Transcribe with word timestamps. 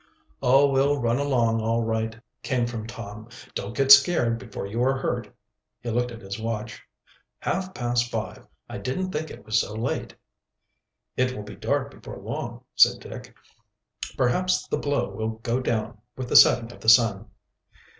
"Oh! 0.41 0.67
we'll 0.67 0.99
run 0.99 1.19
along 1.19 1.61
all 1.61 1.83
right," 1.83 2.19
came 2.41 2.65
from 2.65 2.87
Tom. 2.87 3.29
"Don't 3.53 3.77
get 3.77 3.91
scared 3.91 4.39
before 4.39 4.65
you 4.65 4.81
are 4.83 4.97
hurt." 4.97 5.31
He 5.79 5.91
looked 5.91 6.09
at 6.09 6.23
his 6.23 6.39
watch. 6.39 6.81
"Half 7.37 7.75
past 7.75 8.09
five! 8.09 8.47
I 8.67 8.79
didn't 8.79 9.11
think 9.11 9.29
it 9.29 9.45
was 9.45 9.59
so 9.61 9.75
late." 9.75 10.15
"It 11.17 11.35
will 11.35 11.43
be 11.43 11.55
dark 11.55 11.91
before 11.91 12.17
long," 12.17 12.63
said 12.73 12.99
Dick. 12.99 13.35
"Perhaps 14.17 14.67
the 14.69 14.79
blow 14.79 15.07
will 15.09 15.33
go 15.43 15.59
down 15.59 15.99
with 16.17 16.29
the 16.29 16.35
setting 16.35 16.71
of 16.71 16.79
the 16.79 16.89
sun." 16.89 17.27